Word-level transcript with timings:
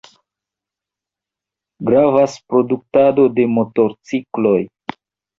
Gravas 1.89 2.37
produktado 2.53 3.27
de 3.41 3.45
motorcikloj. 3.59 4.57